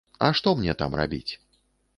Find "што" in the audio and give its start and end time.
0.39-0.53